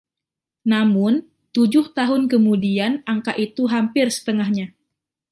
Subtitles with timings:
[0.73, 1.13] Namun,
[1.55, 4.67] tujuh tahun kemudian angka itu hampir setengahnya.